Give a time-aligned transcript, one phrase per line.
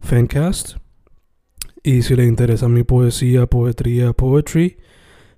[0.00, 0.76] Fancast.
[1.82, 4.78] Y si le interesa mi poesía, poetría, poetry,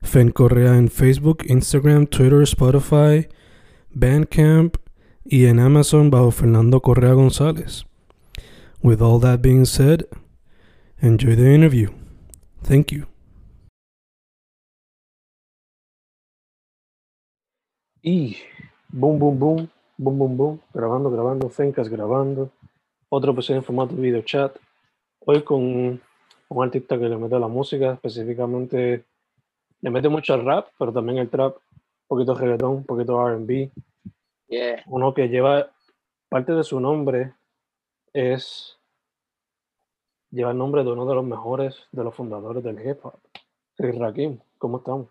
[0.02, 3.28] Fen Correa en Facebook, Instagram, Twitter, Spotify,
[3.92, 4.76] Bandcamp
[5.24, 7.84] y en Amazon bajo Fernando Correa González.
[8.82, 10.06] With all that being said,
[11.00, 11.90] enjoy the interview.
[12.62, 13.06] Thank you.
[18.02, 18.38] Y
[18.88, 22.50] boom, boom, boom, boom, boom, boom, grabando, grabando, Fencas grabando.
[23.12, 24.56] Otro episodio en formato video chat.
[25.26, 29.04] Hoy con un artista que le mete la música, específicamente
[29.80, 33.72] le mete mucho al rap, pero también el trap, un poquito reggaetón, un poquito RB.
[34.46, 34.84] Yeah.
[34.86, 35.72] Uno que lleva
[36.28, 37.34] parte de su nombre
[38.12, 38.78] es
[40.30, 43.18] lleva el nombre de uno de los mejores de los fundadores del hip hop,
[43.74, 44.38] Chris Rakim.
[44.56, 45.08] ¿Cómo estamos?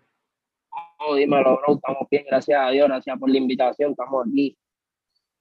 [1.00, 1.74] Oh, dímelo, bro.
[1.74, 2.88] Estamos bien, gracias a Dios.
[2.88, 3.90] Gracias por la invitación.
[3.90, 4.56] Estamos aquí.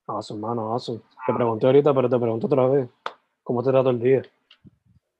[0.09, 1.01] Awesome, mano, awesome.
[1.27, 2.89] Te pregunté ahorita, pero te pregunto otra vez.
[3.43, 4.23] ¿Cómo te trata el día?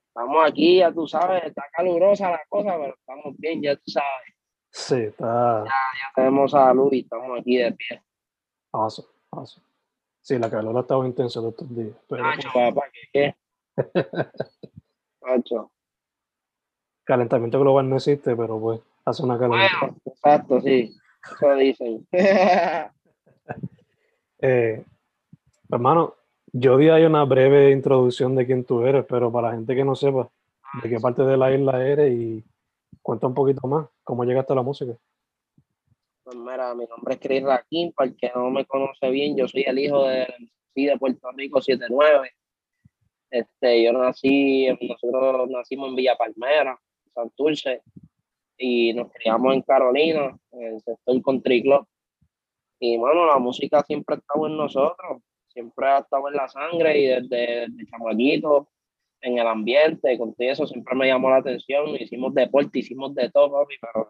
[0.08, 1.44] Estamos aquí, ya tú sabes.
[1.44, 4.34] Está calurosa la cosa, pero estamos bien, ya tú sabes.
[4.72, 8.02] Sí, está Ya, ya tenemos salud y estamos aquí de pie.
[8.72, 9.64] awesome, awesome.
[10.22, 11.96] Sí, la calor ha estado intensa todos estos días.
[12.08, 13.36] Pero Nacho, papá, ¿qué qué?
[15.22, 15.70] Nacho.
[17.04, 19.56] calentamiento global no existe, pero pues hace una calor.
[19.58, 20.96] Bueno, exacto, sí.
[21.36, 22.08] Eso dicen.
[24.42, 24.84] Eh,
[25.70, 26.14] hermano,
[26.52, 29.84] yo di ahí una breve introducción de quién tú eres, pero para la gente que
[29.84, 30.30] no sepa
[30.82, 32.44] de qué parte de la isla eres y
[33.02, 34.92] cuenta un poquito más, cómo llegaste a la música.
[36.24, 39.48] Pues mira, mi nombre es Chris Raquín, para el que no me conoce bien, yo
[39.48, 42.30] soy el hijo MC de Puerto Rico 79.
[43.30, 46.78] Este, yo nací, nosotros nacimos en Villa Palmera,
[47.14, 47.82] Santurce,
[48.58, 51.86] y nos criamos en Carolina, en el sector Country Club.
[52.80, 56.98] Y bueno, la música siempre ha estado en nosotros, siempre ha estado en la sangre
[56.98, 58.68] y desde, desde chamaquito,
[59.20, 61.94] en el ambiente, con todo eso siempre me llamó la atención.
[61.94, 64.08] Hicimos deporte, hicimos de todo, papi, pero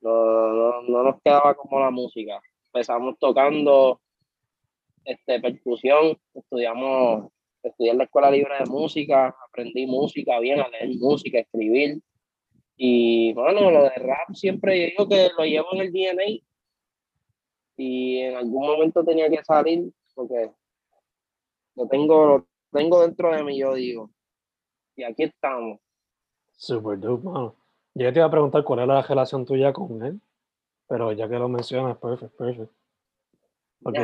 [0.00, 2.40] no, no, no nos quedaba como la música.
[2.66, 4.00] Empezamos tocando
[5.04, 7.32] este, percusión, estudiamos,
[7.64, 12.00] estudié en la Escuela Libre de Música, aprendí música bien, a leer música, escribir.
[12.76, 16.46] Y bueno, lo de rap siempre digo que lo llevo en el DNA
[17.76, 20.50] y en algún momento tenía que salir porque
[21.74, 24.10] lo tengo, lo tengo dentro de mí, yo digo.
[24.96, 25.78] Y aquí estamos.
[26.56, 27.54] Super dope, mano.
[27.94, 30.20] Yo te iba a preguntar cuál era la relación tuya con él,
[30.88, 32.72] pero ya que lo mencionas, perfect, perfect.
[33.82, 34.00] Porque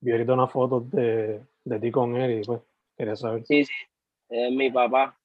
[0.00, 2.60] vi ahorita una foto de, de ti con él y pues
[2.96, 3.44] quería saber.
[3.46, 3.72] Sí, sí,
[4.28, 5.18] es mi papá.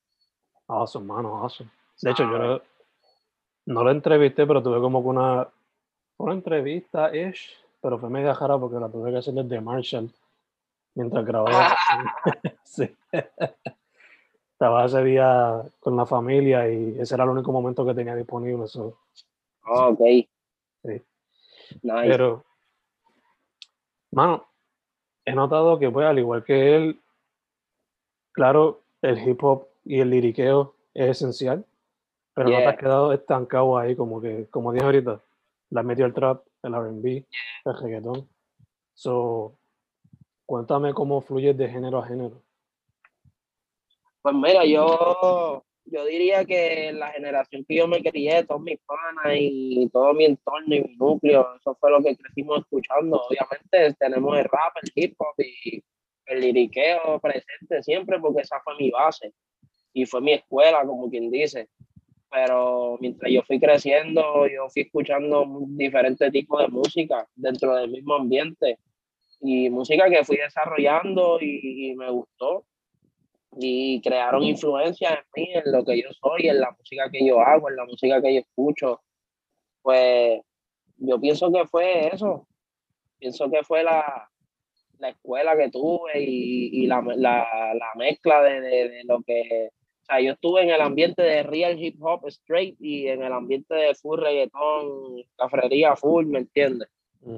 [0.67, 1.69] Awesome, mano, awesome.
[2.01, 2.61] De hecho, yo lo-
[3.67, 5.47] no lo entrevisté, pero tuve como que una,
[6.23, 10.11] una entrevista ish, pero fue media jara porque la tuve que hacer desde Marshall
[10.95, 11.75] mientras grababa.
[12.63, 12.95] sí.
[14.53, 18.67] Estaba ese día con la familia y ese era el único momento que tenía disponible.
[18.67, 18.97] so,
[19.65, 19.99] Ok.
[20.83, 21.01] Sí.
[21.81, 22.07] Nice.
[22.07, 22.43] Pero,
[24.11, 24.45] mano,
[25.25, 27.01] he notado que, pues, al igual que él,
[28.31, 31.65] claro, el hip hop y el liriqueo es esencial,
[32.33, 35.21] pero no te has quedado estancado ahí, como que, como dije ahorita,
[35.71, 37.25] la metió el trap, el RB,
[37.65, 38.29] el reggaetón.
[38.93, 39.57] So,
[40.45, 42.43] cuéntame cómo fluyes de género a género.
[44.21, 49.33] Pues mira, yo, yo diría que la generación que yo me crié, todos mis panas
[49.35, 53.19] y todo mi entorno y mi núcleo, eso fue lo que crecimos escuchando.
[53.21, 55.83] Obviamente tenemos el rap, el hip hop y
[56.27, 59.33] el liriqueo presente siempre porque esa fue mi base
[59.93, 61.69] y fue mi escuela, como quien dice.
[62.31, 68.15] Pero mientras yo fui creciendo, yo fui escuchando diferentes tipos de música dentro del mismo
[68.15, 68.79] ambiente
[69.41, 72.65] y música que fui desarrollando y, me gustó
[73.57, 77.41] y crearon influencia en mí, en lo que yo soy, en la música que yo
[77.41, 79.01] hago, en la música que yo escucho.
[79.81, 80.39] Pues
[80.97, 82.47] yo pienso que fue eso.
[83.19, 84.29] Pienso que fue la,
[84.99, 89.71] la escuela que tuve y, y la, la, la, mezcla de, de, lo que...
[90.01, 93.31] O sea, yo estuve en el ambiente de real hip hop straight y en el
[93.31, 96.89] ambiente de full reggaetón, cafrería full, ¿me entiendes?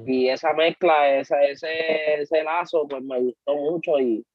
[0.05, 4.25] Y esa mezcla, esa, ese, ese lazo, pues me gustó mucho y,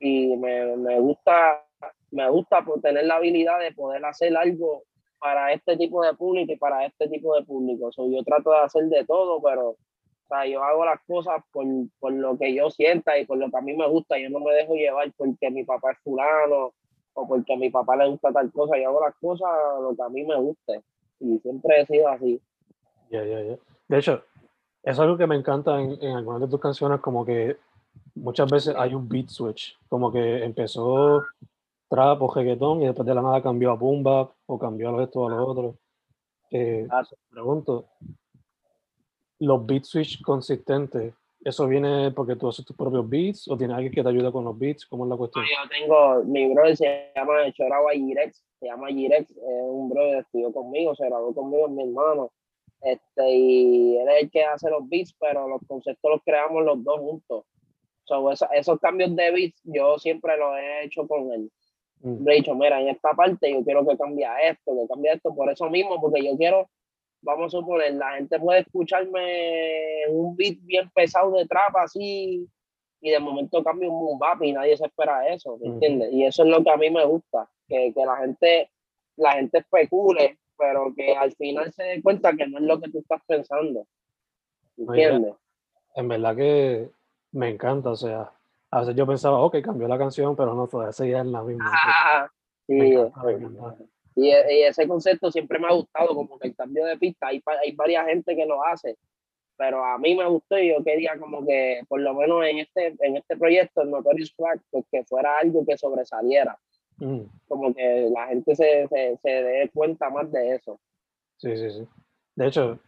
[0.00, 1.64] y me, me, gusta
[2.10, 4.82] me gusta por tener la habilidad de poder hacer algo
[5.20, 7.92] para este tipo de público y para este tipo de público.
[7.92, 9.76] So, yo trato de hacer de todo, pero o
[10.28, 11.64] sea, yo hago las cosas por,
[12.00, 14.18] por, lo que yo sienta y por lo que a mí me gusta.
[14.18, 16.74] Yo no me dejo llevar porque mi papá es fulano
[17.20, 18.78] o porque a mi papá le gusta tal cosa.
[18.78, 19.48] Yo hago las cosas
[19.80, 20.82] lo que a mí me guste.
[21.20, 22.40] Y siempre he sido así.
[23.10, 23.58] Ya, ya, ya.
[23.88, 24.22] De hecho,
[24.82, 27.56] es algo que me encanta en, en algunas de tus canciones, como que
[28.14, 31.22] muchas veces hay un beat switch, como que empezó
[31.88, 35.02] trap o reggaetón y después de la nada cambió a boom bap o cambió a
[35.02, 35.74] esto a los otros.
[36.50, 37.02] Eh, ah.
[37.30, 37.86] pregunto,
[39.40, 41.14] los beat switch consistentes,
[41.44, 44.44] ¿eso viene porque tú haces tus propios beats o tiene alguien que te ayuda con
[44.44, 44.86] los beats?
[44.86, 45.44] ¿Cómo es la cuestión?
[45.44, 50.20] Yo tengo, mi brother se llama Choragua Girex, se llama Girex, es un brother que
[50.20, 52.30] estudió conmigo, se graduó conmigo, mi hermano.
[52.82, 56.82] Este, y él es el que hace los beats, pero los conceptos los creamos los
[56.82, 57.44] dos juntos.
[58.04, 61.50] So, esos, esos cambios de beats yo siempre los he hecho con él.
[62.00, 62.24] Mm.
[62.24, 65.34] Le he dicho, mira, en esta parte yo quiero que cambie esto, que cambie esto,
[65.34, 66.68] por eso mismo, porque yo quiero,
[67.22, 72.48] vamos a suponer, la gente puede escucharme un beat bien pesado de trap así,
[73.02, 76.12] y de momento cambia un boom y nadie se espera eso, ¿me entiendes?
[76.12, 78.70] Y eso es lo que a mí me gusta, que, que la gente
[79.16, 82.90] la gente especule, pero que al final se dé cuenta que no es lo que
[82.90, 83.86] tú estás pensando.
[84.76, 85.34] ¿Entiendes?
[85.96, 86.90] en verdad que
[87.32, 88.32] me encanta, o sea,
[88.70, 91.70] a veces yo pensaba, ok, cambió la canción, pero no, todavía seguía en la misma.
[91.72, 92.28] Ah,
[92.66, 92.96] sí,
[94.20, 97.42] Y, y, ese concepto siempre me ha gustado, como que el cambio de pista, hay,
[97.62, 98.96] hay varias gente que lo hace,
[99.56, 102.94] pero a mí me gustó y yo quería como que, por lo menos en este,
[103.00, 106.58] en este proyecto, el Notorious Crack, pues que fuera algo que sobresaliera.
[106.98, 107.20] Mm.
[107.48, 110.78] Como que la gente se, se, se dé cuenta más de eso.
[111.38, 111.88] Sí, sí, sí.
[112.36, 112.78] De hecho,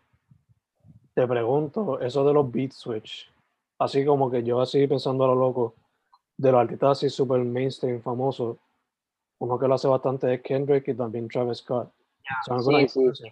[1.14, 3.30] te pregunto, eso de los beat switch,
[3.78, 5.74] así como que yo así pensando a lo loco,
[6.38, 8.56] de los artistas así super mainstream famosos,
[9.42, 11.90] uno que lo hace bastante es Kendrick y también Travis Scott.
[12.88, 13.28] sí, sí.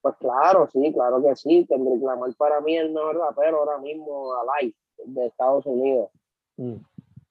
[0.00, 1.66] Pues claro, sí, claro que sí.
[1.68, 4.74] Kendrick Lamar para mí es el mejor rapero ahora mismo alive
[5.04, 6.10] de Estados Unidos.
[6.56, 6.76] Mm.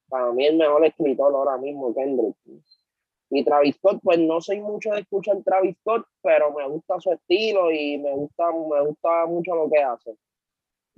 [0.09, 2.35] Para mí el mejor escritor ahora mismo, Kendrick.
[3.31, 7.11] Y Travis Scott, pues no soy mucho de escuchar Travis Scott, pero me gusta su
[7.11, 10.17] estilo y me gusta, me gusta mucho lo que hace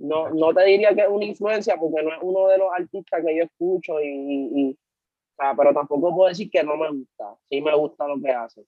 [0.02, 3.24] no, no te diría que es una influencia porque no es uno de los artistas
[3.24, 4.78] que yo escucho y, y,
[5.36, 7.34] pero tampoco puedo decir que no me gusta.
[7.48, 8.64] Sí me gusta lo que hace.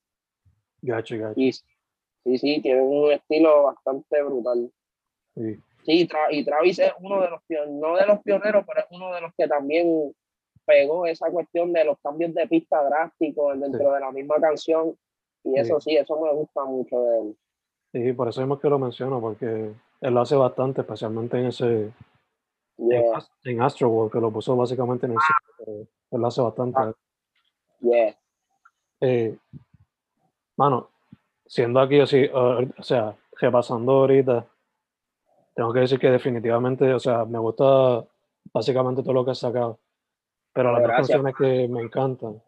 [0.82, 1.40] Gacho, gacho.
[1.40, 4.70] Y, sí, sí, tiene un estilo bastante brutal.
[5.34, 5.61] Sí.
[5.84, 9.12] Sí, y Travis es uno de los pioneros, no de los pioneros, pero es uno
[9.12, 10.14] de los que también
[10.64, 14.96] pegó esa cuestión de los cambios de pista drásticos dentro de la misma canción.
[15.43, 15.94] Y eso sí.
[15.94, 17.37] eso me gusta mucho de él.
[17.93, 21.90] Sí, por eso mismo que lo menciono, porque él lo hace bastante, especialmente en ese.
[22.76, 26.81] En, Astro World, que lo puso básicamente en el sitio, él lo hace bastante.
[26.81, 26.93] Ah.
[27.81, 28.17] Yeah.
[29.00, 29.37] Eh,
[30.57, 30.90] mano,
[31.47, 34.47] siendo aquí así, uh, o sea, repasando ahorita,
[35.54, 38.04] tengo que decir que definitivamente, o sea, me gusta
[38.52, 39.78] básicamente todo lo que has sacado.
[40.52, 42.40] Pero las dos canciones que me encantan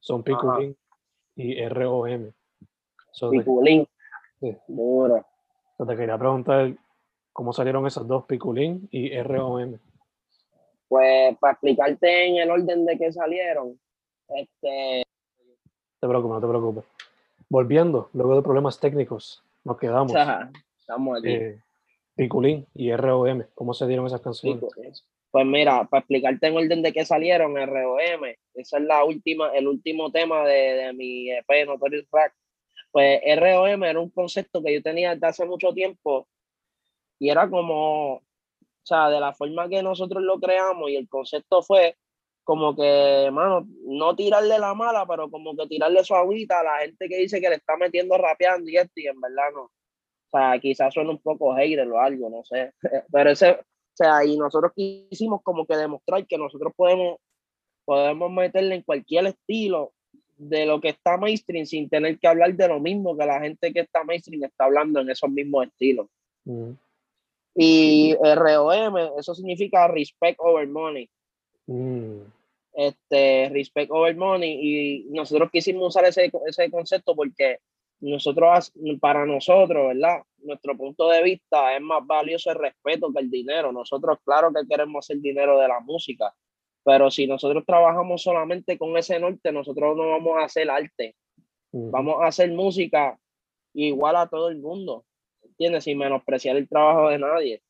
[0.00, 0.76] son Piculín
[1.36, 2.32] y ROM.
[3.30, 3.88] Piculín.
[4.40, 4.56] Sí.
[4.66, 5.24] Duro.
[5.86, 6.74] te quería preguntar
[7.32, 9.78] ¿Cómo salieron esas dos, Piculín y ROM?
[10.88, 13.80] Pues para explicarte en el orden de que salieron,
[14.28, 15.02] este...
[15.98, 16.84] te preocupes, no te preocupes.
[17.48, 20.12] Volviendo, luego de problemas técnicos, nos quedamos.
[20.78, 21.32] estamos aquí.
[21.32, 21.60] Eh,
[22.14, 24.62] Piculín y ROM, ¿cómo se dieron esas canciones?
[25.30, 29.66] Pues mira, para explicarte en orden de qué salieron, ROM, esa es la última, el
[29.68, 32.34] último tema de, de mi EP Notorious Rack.
[32.90, 36.28] Pues ROM era un concepto que yo tenía desde hace mucho tiempo
[37.22, 38.22] y era como, o
[38.82, 41.96] sea, de la forma que nosotros lo creamos y el concepto fue
[42.42, 46.78] como que, mano, no tirarle la mala, pero como que tirarle su agüita a la
[46.78, 49.62] gente que dice que le está metiendo rapeando y esto, y en verdad no.
[49.62, 49.70] O
[50.32, 52.72] sea, quizás suena un poco hater o algo, no sé.
[53.12, 53.64] Pero ese, o
[53.94, 57.18] sea, y nosotros quisimos como que demostrar que nosotros podemos,
[57.84, 59.92] podemos meterle en cualquier estilo
[60.38, 63.72] de lo que está mainstream sin tener que hablar de lo mismo que la gente
[63.72, 66.08] que está mainstream está hablando en esos mismos estilos.
[67.54, 71.08] Y ROM, eso significa respect over money.
[71.66, 72.22] Mm.
[72.72, 77.58] este, respect over money, y nosotros quisimos usar ese, ese concepto porque
[78.00, 80.22] nosotros, para nosotros, ¿verdad?
[80.38, 83.70] Nuestro punto de vista es más valioso el respeto que el dinero.
[83.70, 86.34] Nosotros, claro que queremos hacer dinero de la música,
[86.82, 91.14] pero si nosotros trabajamos solamente con ese norte, nosotros no vamos a hacer arte.
[91.70, 93.18] Vamos a hacer música
[93.72, 95.04] igual a todo el mundo,
[95.62, 95.84] ¿entiendes?
[95.84, 97.62] Sin menospreciar el trabajo de nadie.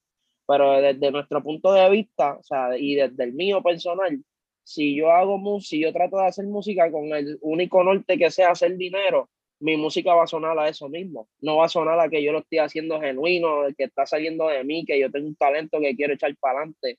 [0.46, 4.22] Pero desde nuestro punto de vista, o sea, y desde el mío personal,
[4.64, 8.30] si yo hago música, si yo trato de hacer música con el único norte que
[8.30, 9.28] sea hacer dinero,
[9.60, 11.28] mi música va a sonar a eso mismo.
[11.40, 14.64] No va a sonar a que yo lo estoy haciendo genuino, que está saliendo de
[14.64, 16.98] mí, que yo tengo un talento que quiero echar para adelante.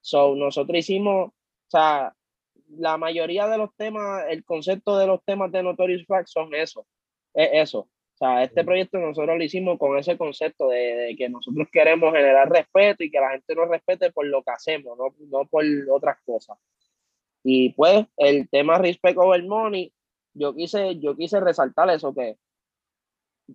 [0.00, 1.34] So, nosotros hicimos, o
[1.68, 2.12] sea,
[2.68, 6.86] la mayoría de los temas, el concepto de los temas de Notorious Flag son eso,
[7.34, 7.88] es eso.
[8.14, 12.48] O sea, este proyecto nosotros lo hicimos con ese concepto de, que nosotros queremos generar
[12.48, 16.18] respeto y que la gente nos respete por lo que hacemos, no, no por otras
[16.24, 16.56] cosas.
[17.42, 19.92] Y pues el tema Respect Over Money
[20.32, 22.36] yo quise, yo quise resaltar eso, que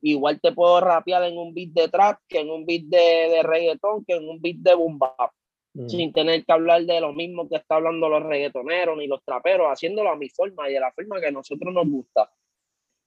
[0.01, 3.43] igual te puedo rapear en un beat de trap, que en un beat de, de
[3.43, 5.31] reggaetón, que en un beat de boom bap,
[5.73, 5.87] mm.
[5.87, 9.67] sin tener que hablar de lo mismo que está hablando los reggaetoneros ni los traperos,
[9.67, 12.31] haciéndolo a mi forma y de la forma que a nosotros nos gusta.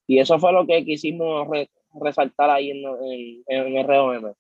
[0.06, 1.48] Y eso fue lo que quisimos
[1.94, 4.32] resaltar ahí en, en, en ROM.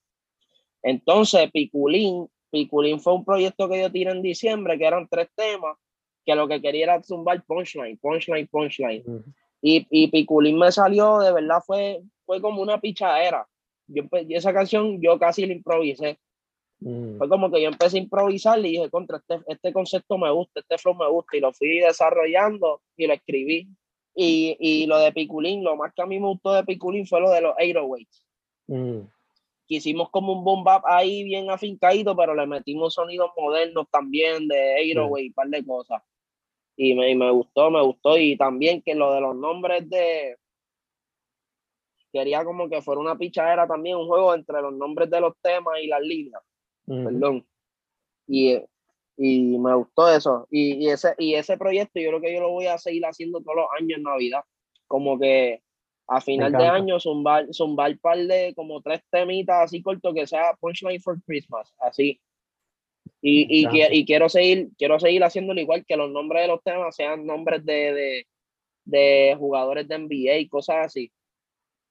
[0.82, 5.76] Entonces, Piculín, Piculín fue un proyecto que yo tiré en diciembre, que eran tres temas
[6.24, 9.04] que lo que quería era zumbar punchline, punchline, punchline.
[9.60, 13.46] y, y Piculín me salió, de verdad, fue, fue como una pichadera.
[13.86, 16.18] Yo, esa canción yo casi la improvisé.
[17.16, 20.58] Fue como que yo empecé a improvisar y dije, contra, este, este concepto me gusta,
[20.58, 23.68] este flow me gusta, y lo fui desarrollando y lo escribí.
[24.14, 27.20] Y, y lo de Piculín, lo más que a mí me gustó de Piculín fue
[27.20, 28.22] lo de los 808s.
[28.66, 29.08] Mm.
[29.68, 34.74] Hicimos como un boom bap ahí bien afincadito, pero le metimos sonidos modernos también de
[34.92, 36.02] 808 y un par de cosas
[36.76, 38.18] y me, me gustó, me gustó.
[38.18, 40.36] Y también que lo de los nombres de.
[42.12, 45.78] Quería como que fuera una pichadera también, un juego entre los nombres de los temas
[45.82, 46.42] y las líneas.
[46.86, 47.46] Perdón.
[48.26, 48.60] Y,
[49.16, 50.46] y me gustó eso.
[50.50, 53.40] Y, y, ese, y ese proyecto yo creo que yo lo voy a seguir haciendo
[53.40, 54.42] todos los años en Navidad.
[54.86, 55.62] Como que
[56.06, 60.56] a final de año zumbar, zumbar par de como tres temitas así cortos que sea
[60.60, 61.72] Punchline for Christmas.
[61.80, 62.20] Así.
[63.20, 66.94] Y, y, y, quiero seguir, quiero seguir haciéndolo igual que los nombres de los temas
[66.94, 68.26] sean nombres de, de,
[68.84, 71.12] de jugadores de NBA y cosas así.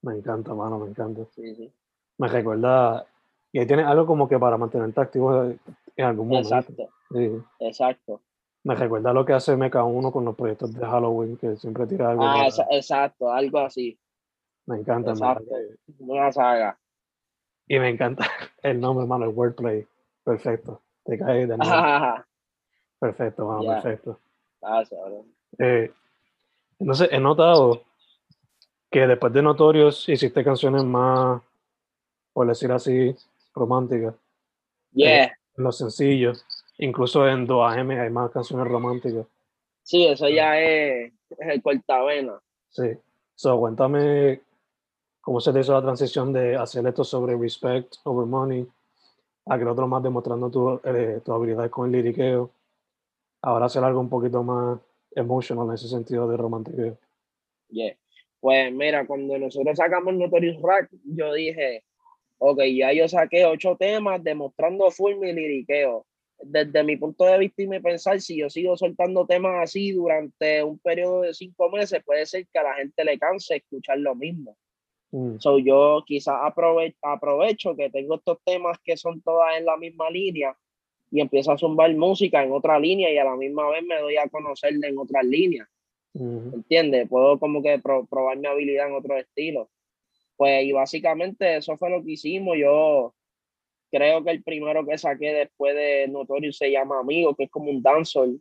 [0.02, 1.24] Me encanta, mano, me encanta.
[1.34, 1.72] Sí, sí.
[2.18, 3.06] Me recuerda,
[3.50, 6.54] y ahí tienes algo como que para mantenerte activo en algún momento.
[6.54, 6.88] Exacto.
[7.58, 8.20] Exacto.
[8.64, 12.24] Me recuerda lo que hace MK1 con los proyectos de Halloween, que siempre tira algo.
[12.24, 13.98] Ah, exacto, algo así.
[14.66, 15.10] Me encanta.
[15.10, 15.44] Exacto.
[15.98, 16.78] Una saga.
[17.66, 18.24] Y me encanta
[18.62, 19.86] el nombre, hermano, el wordplay.
[20.22, 20.80] Perfecto.
[21.04, 21.56] Te cae de
[23.00, 24.20] Perfecto, vamos, perfecto.
[25.58, 25.92] Eh,
[26.78, 27.82] entonces, he notado
[28.88, 31.42] que después de Notorios hiciste canciones más,
[32.32, 33.16] por decir así,
[33.54, 34.14] románticas.
[34.92, 35.24] Yeah.
[35.24, 36.44] Eh, los sencillos.
[36.78, 39.26] Incluso en 2AM hay más canciones románticas.
[39.82, 42.40] Sí, eso ya es, el cortavena.
[42.70, 42.96] Sí.
[43.34, 44.40] So, cuéntame
[45.20, 48.66] cómo se te hizo la transición de hacer esto sobre respect over money
[49.46, 52.50] aquel otro más demostrando tu, eh, tu habilidad con el liriqueo.
[53.42, 54.78] Ahora hacer algo un poquito más
[55.14, 56.96] emotional en ese sentido de romantiqueo.
[57.68, 57.96] Yeah.
[58.40, 61.84] Pues mira, cuando nosotros sacamos Notorious Rack, yo dije,
[62.38, 66.04] ok, ya yo saqué ocho temas demostrando full mi liriqueo.
[66.44, 70.62] Desde mi punto de vista y mi pensar, si yo sigo soltando temas así durante
[70.62, 74.14] un periodo de cinco meses, puede ser que a la gente le canse escuchar lo
[74.14, 74.56] mismo.
[75.12, 75.38] Mm.
[75.38, 76.36] So yo quizás
[77.02, 80.56] aprovecho que tengo estos temas que son todas en la misma línea
[81.10, 84.16] y empiezo a zumbar música en otra línea y a la misma vez me doy
[84.16, 85.68] a conocerle en otras líneas.
[86.14, 87.08] entiende ¿Entiendes?
[87.08, 89.70] Puedo como que probar mi habilidad en otro estilo.
[90.36, 92.56] Pues y básicamente eso fue lo que hicimos.
[92.58, 93.14] Yo
[93.92, 97.70] creo que el primero que saqué después de Notorious se llama Amigo, que es como
[97.70, 98.40] un dancehall.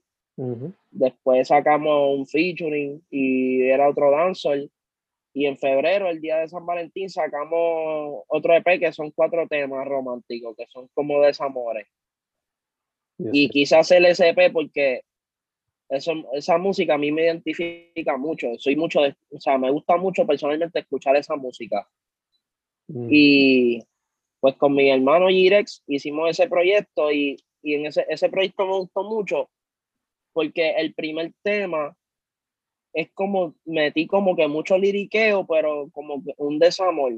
[0.90, 4.72] Después sacamos un featuring y era otro dancehall
[5.34, 9.88] y en febrero, el día de San Valentín, sacamos otro EP que son cuatro temas
[9.88, 11.88] románticos, que son como desamores.
[13.18, 15.02] Y quise hacer ese EP porque
[15.90, 18.48] eso, esa música a mí me identifica mucho.
[18.58, 21.88] Soy mucho de, o sea, me gusta mucho personalmente escuchar esa música.
[22.88, 23.08] Mm.
[23.12, 23.84] Y
[24.42, 28.78] pues con mi hermano Girex hicimos ese proyecto y, y en ese, ese proyecto me
[28.78, 29.50] gustó mucho
[30.34, 31.96] porque el primer tema
[32.94, 37.14] es como, metí como que mucho liriqueo, pero como un desamor.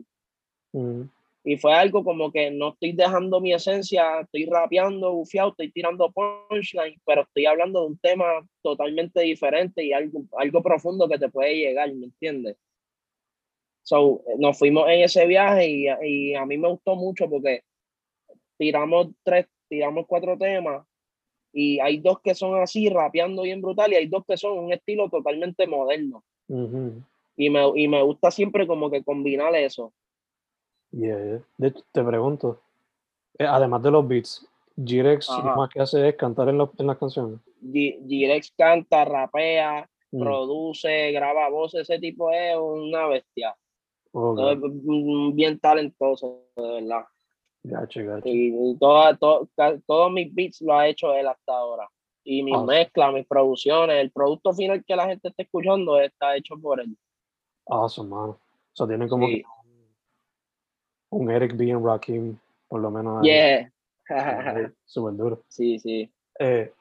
[0.74, 1.04] Mm.
[1.46, 6.12] Y fue algo como que no estoy dejando mi esencia, estoy rapeando, bufiado, estoy tirando
[6.12, 11.30] punchline, pero estoy hablando de un tema totalmente diferente y algo, algo profundo que te
[11.30, 12.56] puede llegar, ¿me entiendes?
[13.84, 17.64] So, nos fuimos en ese viaje y, y a mí me gustó mucho porque
[18.58, 20.86] tiramos tres, tiramos cuatro temas
[21.54, 24.74] y hay dos que son así, rapeando bien brutal, y hay dos que son un
[24.74, 26.24] estilo totalmente moderno.
[26.48, 29.94] y, me, y me gusta siempre como que combinar eso.
[30.92, 32.62] Yeah, De hecho, te pregunto,
[33.38, 34.48] eh, además de los beats,
[34.84, 37.40] Girex lo más que hace es cantar en, en las canciones.
[37.72, 40.20] Girex canta, rapea, mm.
[40.20, 43.56] produce, graba voces, ese tipo es una bestia.
[45.34, 47.06] Bien talentoso, de verdad.
[47.64, 48.24] Gacho, gacho.
[48.26, 51.90] Y, todos mis beats lo ha hecho él hasta ahora.
[52.26, 56.56] Y mis mezclas, mis producciones, el producto final que la gente está escuchando está hecho
[56.58, 56.98] por él.
[57.66, 58.30] Awesome, man.
[58.30, 58.40] O
[58.74, 59.28] sea, tiene como
[61.10, 61.70] un Eric B.
[61.70, 63.24] en Rakim, por lo menos.
[63.24, 63.72] Yeah.
[64.86, 65.44] Súper duro.
[65.48, 66.12] Sí, sí.
[66.40, 66.72] Eh,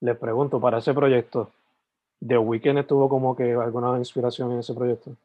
[0.00, 1.50] les pregunto, para ese proyecto,
[2.20, 5.16] ¿The Weeknd estuvo como que alguna inspiración en ese proyecto?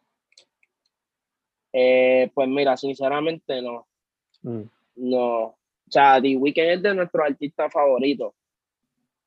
[1.74, 3.88] Eh, pues mira, sinceramente no.
[4.44, 4.64] Mm.
[4.96, 5.44] No.
[5.46, 5.58] O
[5.90, 8.34] sea, The Weeknd es de nuestro artista favorito.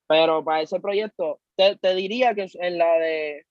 [0.08, 3.46] Pero para ese proyecto, te, te diría que en la de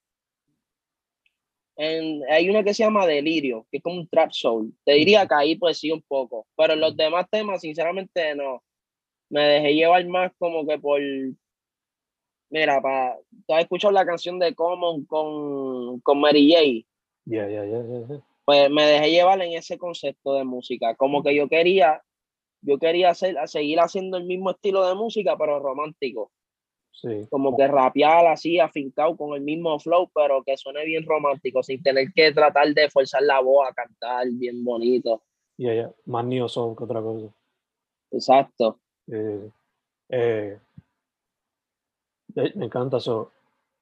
[1.77, 4.73] hay una que se llama Delirio, que es como un trap soul.
[4.85, 8.63] Te diría que ahí pues sí un poco, pero en los demás temas sinceramente no.
[9.29, 11.01] Me dejé llevar más como que por...
[12.49, 13.17] Mira, para...
[13.45, 16.61] ¿tú has escuchado la canción de Common con, con Mary J?
[17.25, 21.49] Yeah, yeah, yeah, Pues me dejé llevar en ese concepto de música, como que yo
[21.49, 22.01] quería,
[22.61, 26.31] yo quería hacer, seguir haciendo el mismo estilo de música, pero romántico.
[27.29, 31.83] Como que rapear así, afincado con el mismo flow, pero que suene bien romántico, sin
[31.83, 35.21] tener que tratar de forzar la voz a cantar bien bonito.
[35.57, 37.27] Ya, ya, más neo soul que otra cosa.
[38.11, 38.79] Exacto.
[39.07, 39.49] Eh,
[40.09, 40.59] eh,
[42.55, 43.31] me encanta eso.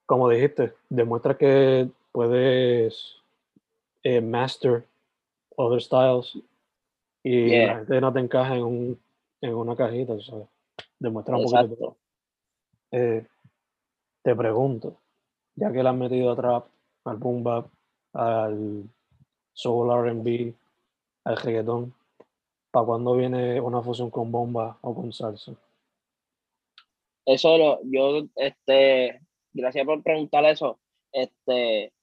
[0.06, 3.16] Como dijiste, demuestra que puedes
[4.04, 4.86] eh, master
[5.56, 6.38] other styles
[7.22, 9.00] y la gente no te encaja en, un,
[9.40, 10.14] en una cajita.
[10.98, 11.96] Demuestra un poquito.
[12.90, 13.26] Eh,
[14.22, 15.00] te pregunto,
[15.54, 16.66] ya que le han metido a trap,
[17.04, 17.66] al boom bap,
[18.12, 18.84] al
[19.52, 20.54] soul R&B,
[21.24, 21.94] al reggaetón,
[22.70, 25.54] ¿para cuándo viene una fusión con bomba o con salsa?
[27.24, 30.78] Eso lo, yo, este, gracias por preguntar eso.
[31.10, 31.93] Este,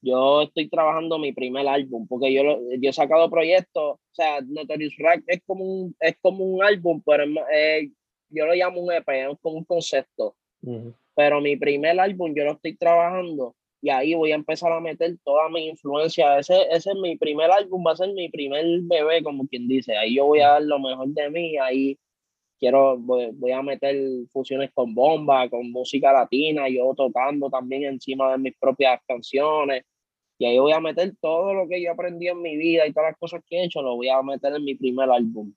[0.00, 2.42] yo estoy trabajando mi primer álbum, porque yo,
[2.80, 7.02] yo he sacado proyectos, o sea, Notorious Rack es como un, es como un álbum,
[7.04, 7.90] pero eh,
[8.30, 10.36] yo lo llamo un EP, es como un concepto.
[11.14, 15.16] Pero mi primer álbum yo lo estoy trabajando y ahí voy a empezar a meter
[15.24, 16.38] toda mi influencia.
[16.38, 19.96] Ese, ese es mi primer álbum, va a ser mi primer bebé, como quien dice.
[19.96, 21.98] Ahí yo voy a dar lo mejor de mí, ahí
[22.58, 23.96] quiero, voy, voy a meter
[24.32, 29.84] fusiones con bomba, con música latina, yo tocando también encima de mis propias canciones.
[30.38, 33.10] Y ahí voy a meter todo lo que yo aprendí en mi vida y todas
[33.10, 35.52] las cosas que he hecho, lo voy a meter en mi primer álbum.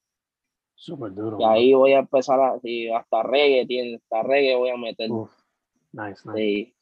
[0.76, 1.38] Súper duro.
[1.40, 5.10] Y ahí voy a empezar a, hasta reggae, tiene, hasta reggae voy a meter.
[5.92, 6.74] nice, nice.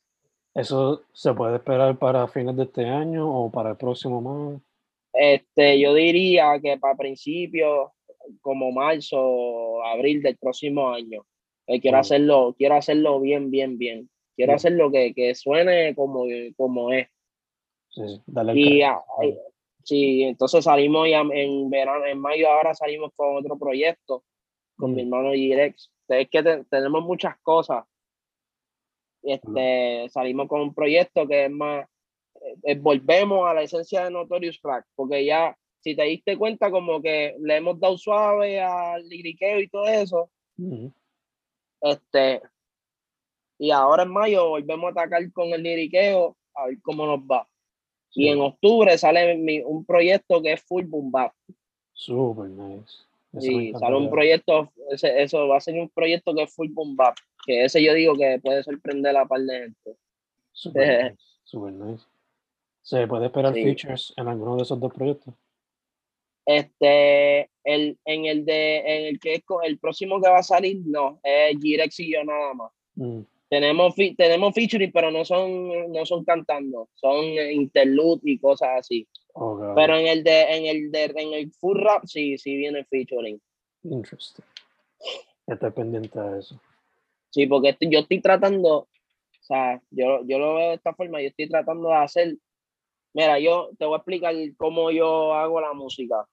[0.53, 4.61] ¿Eso se puede esperar para fines de este año o para el próximo mes?
[5.13, 7.91] Este, yo diría que para principios,
[8.41, 11.25] como marzo, abril del próximo año.
[11.67, 14.09] Eh, quiero hacerlo, quiero hacerlo bien, bien, bien.
[14.35, 17.07] Quiero hacerlo que, que suene como, como es.
[17.89, 18.81] Sí, dale y,
[19.83, 24.23] Sí, entonces salimos ya en verano, en mayo ahora salimos con otro proyecto
[24.79, 25.91] con mi hermano Girex.
[26.07, 27.85] Es que tenemos muchas cosas.
[29.21, 31.85] Este, salimos con un proyecto que es más,
[32.63, 37.01] eh, volvemos a la esencia de Notorious Crack, porque ya, si te diste cuenta, como
[37.01, 40.29] que le hemos dado suave al liriqueo y todo eso.
[41.81, 42.41] Este,
[43.57, 47.47] y ahora en mayo volvemos a atacar con el liriqueo, a ver cómo nos va.
[48.11, 51.33] Y en octubre sale un proyecto que es Full Boom Bap.
[51.93, 53.03] Super nice.
[53.39, 57.15] sí, sale un proyecto, eso va a ser un proyecto que es Full Boom Bap,
[57.45, 59.95] que ese yo digo que puede sorprender a la par de gente.
[60.51, 61.23] Super, nice.
[61.43, 62.05] Super nice.
[62.81, 65.33] ¿Se puede esperar features en alguno de esos dos proyectos?
[66.49, 70.81] Este, el, en el de, en el que es el próximo que va a salir,
[70.83, 72.71] no, es Girex y yo nada más.
[72.95, 73.19] Mm.
[73.47, 79.07] Tenemos, tenemos featuring, pero no son, no son cantando, son interlude y cosas así.
[79.75, 83.39] Pero en el de, en el de, en el full rap sí, sí viene featuring.
[83.83, 84.45] Interesting.
[85.45, 86.59] Estoy pendiente de eso.
[87.29, 88.87] Sí, porque yo estoy tratando, o
[89.41, 92.37] sea, yo, yo lo veo de esta forma, yo estoy tratando de hacer,
[93.13, 96.25] mira, yo te voy a explicar cómo yo hago la música.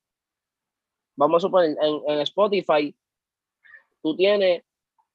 [1.17, 2.95] Vamos a suponer, en, en Spotify,
[4.03, 4.63] tú tienes,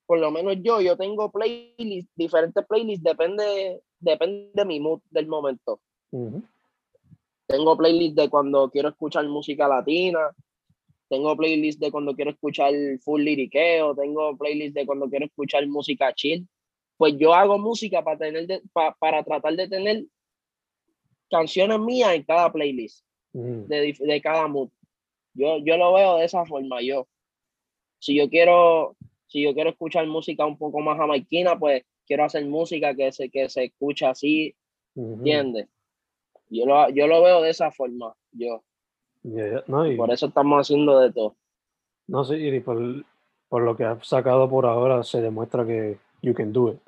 [0.06, 5.28] por lo menos yo, yo tengo playlists, diferentes playlists, depende, depende de mi mood del
[5.28, 5.80] momento.
[7.48, 10.30] Tengo playlists de cuando quiero escuchar música latina,
[11.10, 16.14] tengo playlists de cuando quiero escuchar full liriqueo, tengo playlists de cuando quiero escuchar música
[16.14, 16.48] chill.
[16.98, 20.06] Pues yo hago música para, tener de- pa- para tratar de tener
[21.30, 23.06] canciones mías en cada playlist,
[23.68, 24.70] de, de cada mood.
[25.34, 27.08] Yo, yo lo veo de esa forma, yo.
[28.00, 28.96] Si yo quiero,
[29.28, 33.30] si yo quiero escuchar música un poco más jamaiquina, pues quiero hacer música que se,
[33.30, 34.56] que se escucha así,
[34.96, 35.14] Ujú.
[35.14, 35.68] ¿entiendes?
[36.50, 38.64] Yo lo, yo lo veo de esa forma, yo.
[39.24, 39.64] Yeah, yeah.
[39.68, 41.36] No, y, Por eso estamos haciendo de todo.
[42.08, 43.06] no sé, y por,
[43.48, 46.80] por lo que has sacado por ahora, se demuestra que you can do it.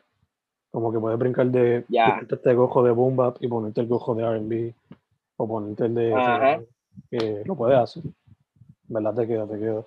[0.71, 4.15] Como que puedes brincar de ponerte este gojo de boom bap y ponerte el gojo
[4.15, 4.73] de R&B
[5.37, 8.03] o ponerte el de lo puedes hacer.
[8.87, 9.13] ¿Verdad?
[9.15, 9.85] Te queda, te queda.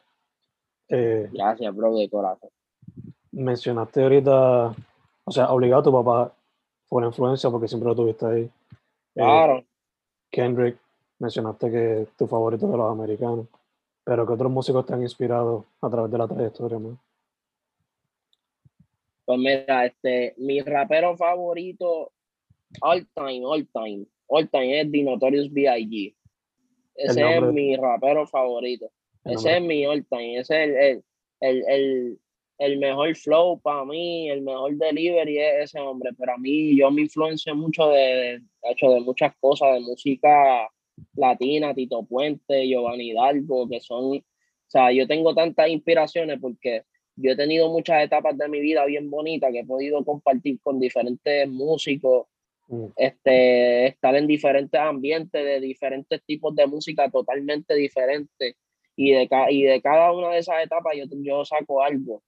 [0.88, 2.50] Eh, Gracias, bro, de corazón.
[3.32, 4.74] mencionaste ahorita,
[5.24, 6.32] o sea, obligado a tu papá
[6.90, 8.42] una influencia porque siempre lo tuviste ahí.
[8.42, 8.50] Eh,
[9.14, 9.64] Claro.
[10.30, 10.78] Kendrick,
[11.18, 13.46] mencionaste que es tu favorito de los americanos,
[14.04, 16.78] pero ¿qué otros músicos te han inspirado a través de la trayectoria?
[16.78, 16.98] man?
[19.24, 22.12] Pues mira, este, mi rapero favorito,
[22.80, 26.14] all time, all time, all time, es The Notorious B.I.G.
[26.96, 28.90] Ese es mi rapero favorito.
[29.24, 30.38] Ese es mi all time.
[30.38, 31.04] Ese es el, el,
[31.40, 32.18] el, el,
[32.58, 36.10] el mejor flow para mí, el mejor delivery es ese hombre.
[36.18, 40.68] Pero a mí, yo me influencio mucho de, de, hecho, de muchas cosas, de música
[41.14, 44.22] latina, Tito Puente, Giovanni Hidalgo, que son, o
[44.66, 46.84] sea, yo tengo tantas inspiraciones porque
[47.16, 50.78] yo he tenido muchas etapas de mi vida bien bonitas que he podido compartir con
[50.78, 52.26] diferentes músicos,
[52.96, 58.56] Este, estar en diferentes ambientes de diferentes tipos de música totalmente diferentes
[58.96, 62.22] y de, ca- y de cada una de esas etapas yo, yo saco algo.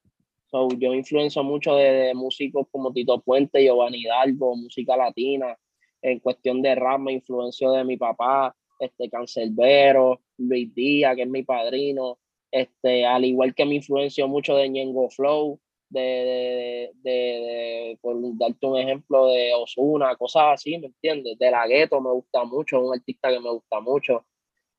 [0.45, 5.57] So, yo influencio mucho de, de músicos como Tito Puente, Giovanni Hidalgo, música latina.
[6.01, 11.29] En cuestión de rap me influencio de mi papá, este Cancelbero, Luis Díaz, que es
[11.29, 12.17] mi padrino,
[12.51, 18.65] este, al igual que me influencio mucho de Ñengo Flow, de, de, de, por darte
[18.65, 21.37] un ejemplo de Osuna, cosas así, ¿me entiendes?
[21.37, 24.25] De la gueto me gusta mucho, un artista que me gusta mucho.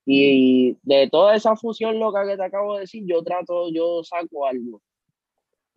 [0.07, 4.47] Y de toda esa fusión loca que te acabo de decir, yo trato, yo saco
[4.47, 4.81] algo.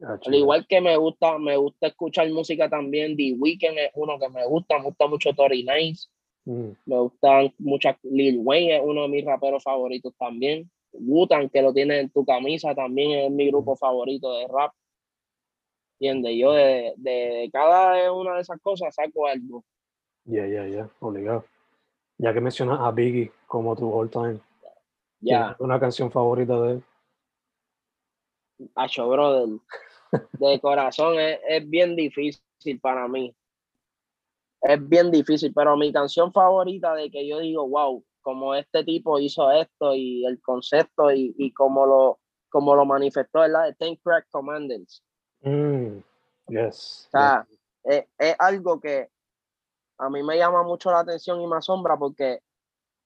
[0.02, 4.18] ah, Al igual que me gusta, me gusta escuchar música también, The Weeknd es uno
[4.20, 6.08] que me gusta, me gusta mucho Tory Nice,
[6.46, 11.62] Mm, me gustan muchas, Lil Wayne es uno de mis raperos favoritos también, Wutan que
[11.62, 14.74] lo tiene en tu camisa también es mi grupo favorito de rap,
[16.04, 16.38] ¿entiendes?
[16.38, 19.64] Yo de, de cada una de esas cosas saco algo,
[20.26, 21.46] Ya, ya, ya, obligado.
[22.18, 24.40] Ya que mencionas a Biggie como tu all time,
[25.20, 25.40] ya.
[25.46, 26.84] ¿tienes una canción favorita de él?
[28.76, 29.60] Acho, brother,
[30.34, 33.36] de corazón es, es bien difícil para mí.
[34.62, 39.20] Es bien difícil, pero mi canción favorita de que yo digo, wow, como este tipo
[39.20, 44.28] hizo esto y el concepto y, y como lo como lo manifestó, de Ten Crack
[44.30, 45.04] Commandants.
[45.44, 46.00] Mm,
[46.48, 47.08] yes.
[47.08, 47.48] O sea,
[47.84, 49.10] es, es algo que
[49.98, 52.42] a mí me llama mucho la atención y me asombra porque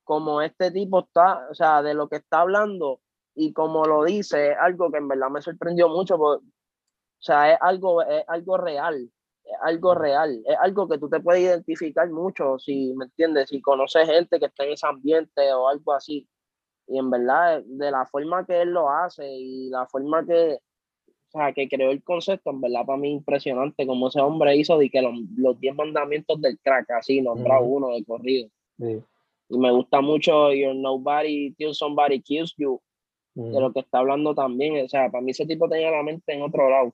[0.03, 3.01] como este tipo está, o sea, de lo que está hablando
[3.35, 7.53] y como lo dice, es algo que en verdad me sorprendió mucho, porque, o sea,
[7.53, 9.11] es algo, es algo real,
[9.43, 13.61] es algo real, es algo que tú te puedes identificar mucho, si me entiendes, si
[13.61, 16.27] conoces gente que está en ese ambiente o algo así.
[16.87, 20.59] Y en verdad, de la forma que él lo hace y la forma que,
[21.27, 24.77] o sea, que creó el concepto, en verdad, para mí impresionante como ese hombre hizo
[24.77, 27.75] de que los, los 10 mandamientos del crack, así, nombra Ujú.
[27.77, 28.49] uno de corrido.
[28.79, 29.01] Sí.
[29.49, 32.79] Y me gusta mucho You're Nobody Till Somebody Kills You,
[33.35, 34.83] Mm, de lo que está hablando también.
[34.83, 36.91] O sea, para mí ese tipo tenía la mente en otro lado.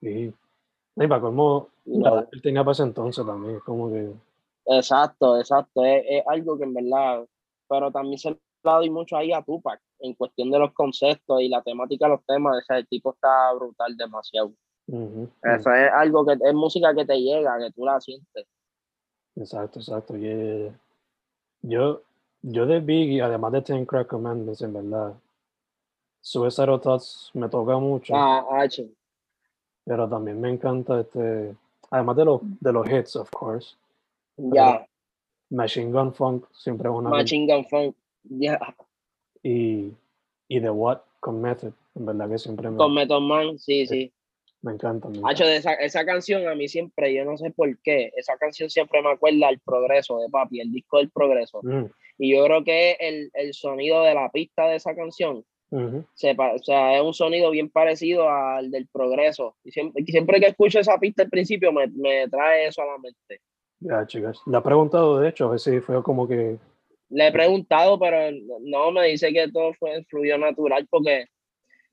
[0.00, 0.32] sí.
[0.96, 4.10] Y para colmo, no- él tenía para ese entonces también, como que
[4.66, 5.84] Exacto, exacto.
[5.84, 7.24] Es, es algo que en verdad,
[7.68, 11.62] pero también se doy mucho ahí a Tupac en cuestión de los conceptos y la
[11.62, 12.58] temática de los temas.
[12.58, 14.52] O sea, el tipo está brutal demasiado.
[14.86, 18.46] Eso es algo que es música que te llega, que tú la sientes.
[19.36, 20.16] Exacto, exacto.
[20.16, 20.70] y,
[21.62, 22.02] Yo,
[22.42, 25.14] yo de Biggie, además de Ten Crack Commandments, en verdad,
[26.20, 28.86] Suicidal Thoughts me toca mucho, Ah, H.
[29.84, 31.56] pero también me encanta este,
[31.90, 33.76] además de los, de los hits, of course,
[34.36, 34.86] Ya,
[35.50, 37.96] Machine Gun Funk siempre es una Machine Gun Funk.
[38.24, 38.58] Ya,
[39.42, 39.92] y,
[40.48, 44.12] y The What con Method, en verdad que siempre me, con Method Man, sí, sí.
[44.62, 45.08] me encanta.
[45.08, 45.46] me Hacho, encanta.
[45.46, 49.02] de esa, esa canción a mí siempre, yo no sé por qué, esa canción siempre
[49.02, 51.60] me acuerda al progreso de papi, el disco del progreso.
[51.62, 51.84] Mm,
[52.18, 55.44] Y yo creo que el, el sonido de la pista de esa canción
[55.76, 59.56] o sea, es un sonido bien parecido al del progreso.
[59.64, 62.98] Y siempre, siempre que escucho esa pista al principio me, me trae eso a la
[62.98, 63.40] mente.
[63.80, 64.38] Ya, chicas.
[64.46, 66.58] Le ha preguntado, de hecho, a ver si fue como que.
[67.14, 71.26] Le he preguntado, pero no, me dice que todo fue fluido natural porque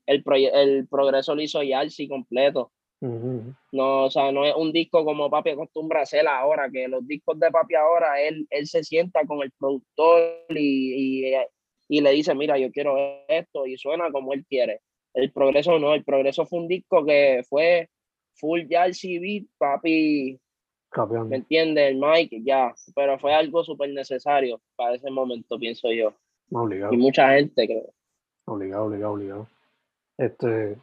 [0.06, 2.72] el, el progreso lo hizo Yalsi completo.
[3.72, 7.06] No, o sea, no es un disco como Papi acostumbra a hacer ahora, que los
[7.06, 11.34] discos de Papi ahora, él, él se sienta con el productor y, y,
[11.88, 12.96] y le dice, mira, yo quiero
[13.28, 14.80] esto y suena como él quiere.
[15.14, 17.88] El progreso no, el progreso fue un disco que fue
[18.34, 20.38] full ya el beat, papi.
[21.26, 22.74] ¿Me entiende El Mike, ya.
[22.94, 26.12] Pero fue algo súper necesario para ese momento, pienso yo.
[26.50, 26.92] Obligado.
[26.92, 27.92] Y mucha gente, creo.
[28.44, 29.48] Obligado, obligado, obligado.
[30.18, 30.76] Este.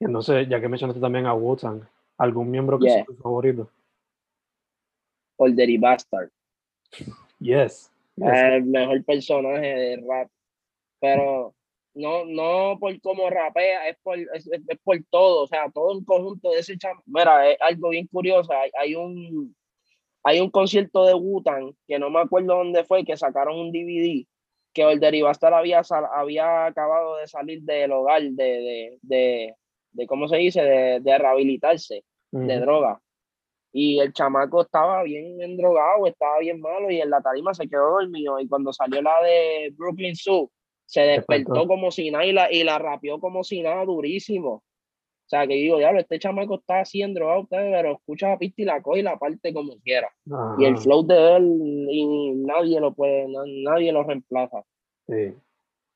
[0.00, 1.56] Entonces, ya que mencionaste también a wu
[2.18, 3.70] ¿algún miembro que sea tu favorito?
[5.38, 6.30] Oldery Bastard.
[7.40, 7.90] Yes
[8.26, 10.28] el mejor personaje de rap.
[11.00, 11.54] Pero
[11.98, 14.48] no, no por cómo rapea, es por, es,
[14.84, 17.02] por todo, o sea, todo un conjunto de ese chamo.
[17.06, 18.52] Mira, es algo bien curioso.
[18.52, 19.54] Hay, hay un
[20.24, 24.26] hay un concierto de Wutan que no me acuerdo dónde fue, que sacaron un DVD
[24.72, 25.82] que el Derivastar había,
[26.14, 29.54] había acabado de salir del hogar de, de, de,
[29.92, 30.62] de ¿cómo se dice?
[30.62, 33.00] De, de rehabilitarse de droga
[33.72, 37.92] y el chamaco estaba bien endrogado, estaba bien malo y en la tarima se quedó
[37.92, 40.50] dormido y cuando salió la de Brooklyn Zoo
[40.88, 44.50] se despertó como si nada y la, y la rapeó como si nada durísimo.
[44.50, 48.64] O sea, que digo, diablo, este chamaco está así endrogado, pero escucha la pista y
[48.64, 50.08] la coge y la parte como quiera.
[50.58, 54.64] Y el flow de él, y nadie lo puede, nadie lo reemplaza.
[55.06, 55.34] Sí,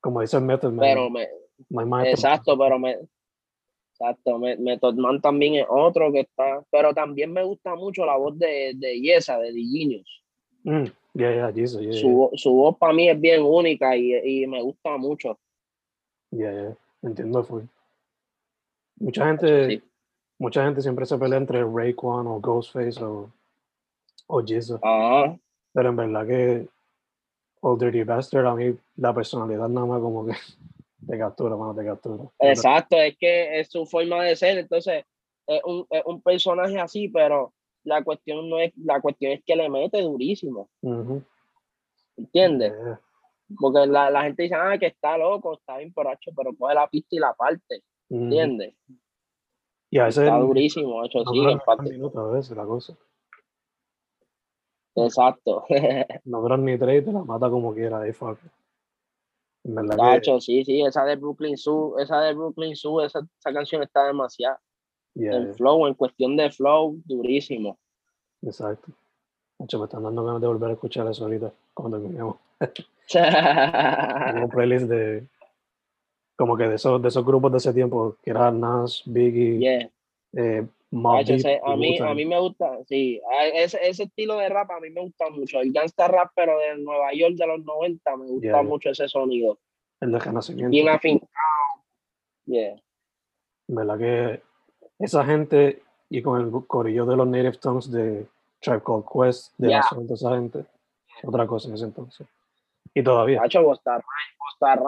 [0.03, 1.27] como dice el Method Pero me,
[2.11, 2.99] exacto, pero me,
[3.93, 8.39] Exacto, Method Man también es otro que está, pero también me gusta mucho la voz
[8.39, 10.23] de, de Yesa, de Diginius.
[10.65, 15.38] Mm, su, su, voz para mí es bien única y, y me gusta mucho.
[16.31, 17.62] Ya, yeah, entiendo, fue.
[18.98, 19.83] Mucha gente,
[20.38, 23.31] mucha gente siempre se pelea entre Rayquan o Ghostface o,
[24.27, 24.81] o Jesus.
[25.75, 26.68] Pero en verdad que
[27.61, 30.33] Old Dirty Bastard, a mí la personalidad nada más como que
[30.98, 32.25] de captura, mano, de captura.
[32.38, 35.05] Exacto, es que es su forma de ser, entonces
[35.46, 37.53] es un, es un personaje así, pero
[37.85, 40.68] la cuestión no es, la cuestión es que le mete durísimo.
[42.16, 42.73] ¿Entiendes?
[43.59, 46.88] Porque la, la, gente dice, ah, que está loco, está bien porracho, pero coge la
[46.88, 47.83] pista y la parte.
[48.09, 48.75] ¿Entiendes?
[49.90, 52.01] Y a veces está durísimo, hecho, sí, en parte.
[52.14, 52.97] a veces la cosa.
[54.95, 55.64] Exacto.
[56.25, 58.38] no duran ni tres te la mata como quiera, ahí fuck.
[59.97, 64.07] Tacho, sí, sí, esa de Brooklyn Zoo, esa de Brooklyn Zoo, esa, esa canción está
[64.07, 64.59] demasiado.
[65.14, 67.79] El flow, en cuestión de flow, durísimo.
[68.42, 68.92] Exacto.
[69.59, 72.37] Tacho, me están dando ganas de volver a escuchar eso ahorita, cuando terminemos.
[74.42, 75.27] un playlist de,
[76.37, 79.90] como que de esos, de esos grupos de ese tiempo, que eran Nas, Biggie,
[80.35, 83.20] eh, a, mí, a mí me gusta, sí,
[83.55, 85.61] ese, ese, estilo de rap a mí me gusta mucho.
[85.61, 89.59] El gangsta rap, pero de Nueva York de los 90, me gusta mucho ese sonido.
[90.01, 90.70] El de renacimiento.
[90.70, 91.29] Bien afincado.
[92.44, 92.77] Yeah.
[93.68, 94.42] ¿Verdad que
[95.03, 98.27] esa gente y con el corillo de los Native Tongues de
[98.61, 100.65] Tribe Called Quest, de la zona de esa gente,
[101.25, 102.27] otra cosa en ese entonces.
[102.95, 103.41] Y todavía.
[103.43, 104.01] Hacho, Costa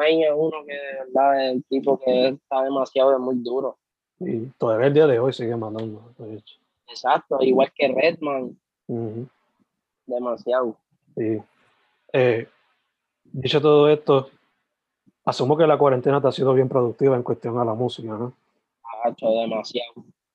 [0.06, 3.76] es uno que de verdad es el tipo que está demasiado, muy duro.
[4.20, 6.12] Y todavía el día de hoy sigue mandando.
[6.86, 8.56] Exacto, igual que Redman.
[10.06, 10.76] Demasiado.
[11.16, 11.42] Sí.
[12.12, 12.46] Eh,
[13.24, 14.28] dicho todo esto,
[15.24, 18.32] asumo que la cuarentena te ha sido bien productiva en cuestión a la música, ¿no?
[19.20, 19.92] Demasiado.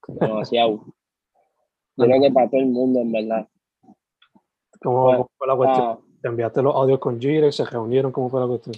[0.07, 0.85] Demasiado.
[1.97, 3.47] Creo que para todo el mundo, en verdad.
[4.81, 5.87] ¿Cómo, fue la cuestión?
[5.87, 5.99] Ah.
[6.21, 7.55] ¿Te enviaste los audios con Jirex?
[7.55, 8.11] ¿Se reunieron?
[8.11, 8.75] ¿Cómo fue la cuestión?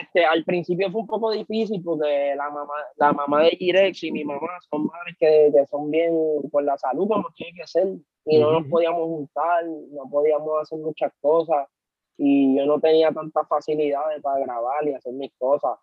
[0.00, 4.12] Este, al principio fue un poco difícil porque la mamá, la mamá de Irex y
[4.12, 6.14] mi mamá son madres que, que, son bien
[6.50, 7.88] por la salud como tiene que ser
[8.24, 11.68] y no nos podíamos juntar, no podíamos hacer muchas cosas
[12.16, 15.78] y yo no tenía tantas facilidades para grabar y hacer mis cosas.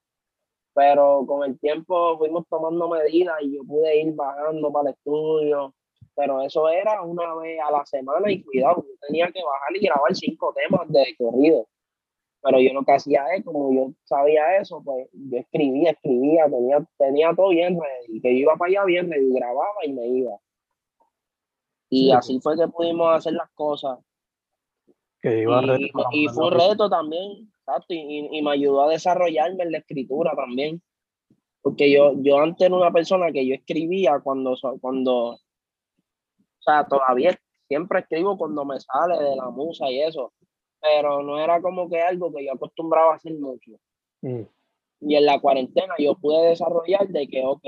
[0.80, 5.74] Pero con el tiempo fuimos tomando medidas y yo pude ir bajando para el estudio.
[6.16, 9.86] Pero eso era una vez a la semana y cuidado, yo tenía que bajar y
[9.86, 11.68] grabar cinco temas de corrido
[12.42, 16.88] pero yo lo que hacía es, como yo sabía eso, pues yo escribía, escribía, tenía,
[16.98, 20.38] tenía todo bien y que yo iba para allá bien y grababa y me iba.
[21.90, 24.00] Y así fue que pudimos hacer las cosas.
[25.22, 29.64] Que iba y, y, fue un reto también, exacto, y, y, me ayudó a desarrollarme
[29.64, 30.82] en la escritura también.
[31.62, 35.40] Porque yo, yo antes era una persona que yo escribía cuando, cuando, o
[36.60, 40.32] sea, todavía siempre escribo cuando me sale de la musa y eso
[40.82, 43.72] pero no era como que algo que yo acostumbraba a hacer mucho.
[44.22, 44.42] Mm.
[45.02, 47.64] Y en la cuarentena yo pude desarrollar de que, ok,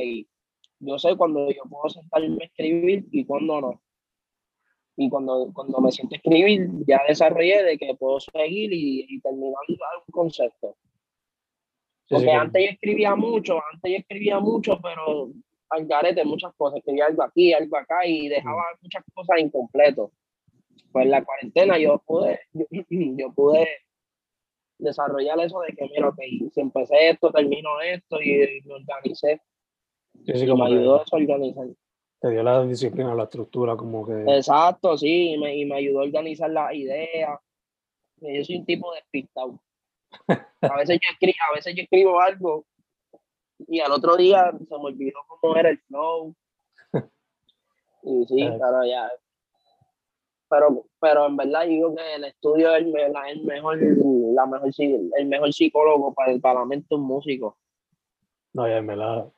[0.80, 3.82] yo sé cuando yo puedo sentarme a escribir y cuando no.
[4.97, 9.21] Y cuando, cuando me siento a escribir, ya desarrollé de que puedo seguir y, y
[9.21, 10.75] terminar un concepto.
[12.10, 15.32] Porque antes yo escribía mucho, antes yo escribía mucho, pero
[15.69, 20.10] al garete muchas cosas, escribía algo aquí, algo acá y dejaba muchas cosas incompletas.
[20.91, 22.41] Pues en la cuarentena yo pude,
[23.17, 23.67] yo, pude
[24.77, 26.19] desarrollar eso de que, mira, ok,
[26.54, 29.41] si empecé esto, termino esto y, me organicé.
[30.25, 31.67] Sí, me ayudó eso a organizar.
[32.22, 34.24] Te dio la disciplina, la estructura, como que.
[34.28, 37.40] Exacto, sí, y me, y me ayudó a organizar las ideas.
[38.18, 39.60] Yo soy un tipo despistado.
[40.28, 42.66] A veces yo escribo, a veces yo escribo algo
[43.68, 46.36] y al otro día se me olvidó cómo era el flow.
[48.04, 49.10] Y sí, claro, ya.
[50.50, 52.92] Pero, pero en verdad digo que el estudio es el,
[53.44, 57.58] mejor, la mejor, el mejor psicólogo para, el, para la mente un músico.
[58.54, 59.32] No, ya en verdad.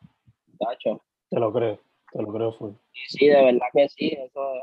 [1.30, 1.80] Te lo creo,
[2.14, 2.72] te lo creo full.
[2.92, 4.54] Sí, sí, de verdad que sí, eso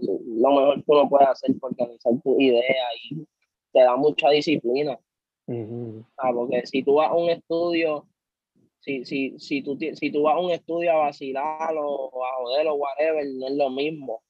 [0.00, 3.26] es lo mejor que uno puede hacer por organizar tu idea y
[3.72, 4.98] te da mucha disciplina.
[6.18, 8.06] ah, porque si tú vas a un estudio,
[8.78, 12.68] si, si, si, tú, si tú vas a un estudio a vacilar o a joder
[12.68, 14.22] o whatever, no es lo mismo.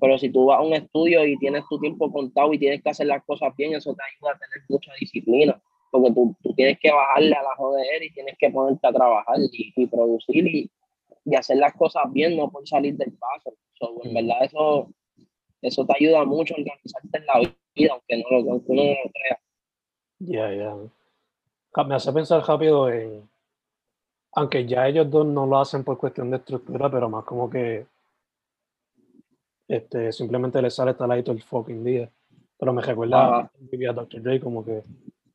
[0.00, 2.90] Pero si tú vas a un estudio y tienes tu tiempo contado y tienes que
[2.90, 5.62] hacer las cosas bien, eso te ayuda a tener mucha disciplina.
[5.90, 9.36] Porque tú, tú tienes que bajarle a la joder y tienes que ponerte a trabajar
[9.52, 10.70] y, y producir y,
[11.24, 13.54] y hacer las cosas bien, no por salir del paso.
[14.02, 14.88] en verdad, eso,
[15.60, 18.90] eso te ayuda mucho a organizarte en la vida, aunque, no lo, aunque uno no
[18.90, 19.40] lo crea.
[20.18, 21.84] Ya, ya.
[21.84, 23.28] Me hace pensar rápido en.
[24.34, 27.86] Aunque ya ellos dos no lo hacen por cuestión de estructura, pero más como que.
[29.68, 32.10] Este, simplemente les sale tal el fucking día.
[32.58, 34.22] Pero me recuerda a Dr.
[34.22, 34.82] Dre, como que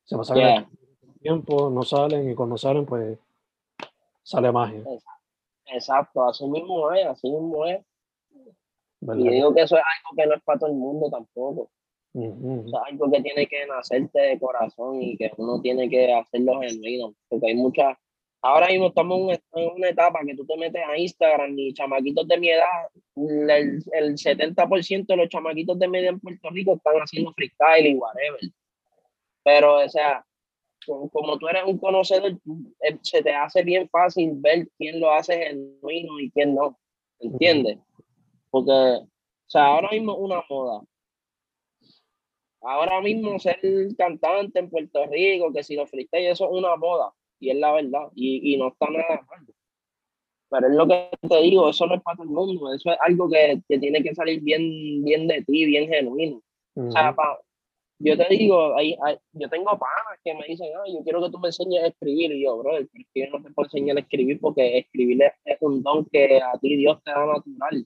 [0.05, 0.69] se pasa yeah.
[1.19, 3.17] tiempo, no salen y cuando salen, pues
[4.23, 4.79] sale magia.
[4.79, 5.16] Exacto,
[5.75, 7.81] así mismo es, así mismo es.
[9.01, 11.69] Y digo que eso es algo que no es para todo el mundo tampoco.
[12.13, 17.13] es algo que tiene que nacerte de corazón y que uno tiene que hacerlo genuino.
[17.29, 17.97] Porque hay muchas.
[18.41, 22.37] Ahora mismo estamos en una etapa que tú te metes a Instagram y chamaquitos de
[22.37, 27.33] mi edad, el, el 70% de los chamaquitos de media en Puerto Rico están haciendo
[27.33, 28.39] freestyle y whatever.
[29.43, 30.26] Pero, o sea,
[31.11, 32.31] como tú eres un conocedor,
[32.81, 36.77] eh, se te hace bien fácil ver quién lo hace genuino y quién no.
[37.19, 37.79] ¿Entiendes?
[38.49, 39.09] Porque, o
[39.47, 40.81] sea, ahora mismo es una moda.
[42.61, 43.59] Ahora mismo ser
[43.97, 47.13] cantante en Puerto Rico, que si lo freestyle, eso es una moda.
[47.39, 48.09] Y es la verdad.
[48.15, 49.45] Y, y no está nada mal.
[50.49, 52.73] Pero es lo que te digo, eso no es para todo el mundo.
[52.73, 56.41] Eso es algo que, que tiene que salir bien, bien de ti, bien genuino.
[56.75, 57.39] O sea, para,
[57.99, 58.95] yo te digo, hay,
[59.33, 62.31] yo tengo panas que me dicen, ah, yo quiero que tú me enseñes a escribir.
[62.31, 66.05] Y yo, bro, yo no te puedo enseñar a escribir porque escribir es un don
[66.05, 67.85] que a ti Dios te da natural.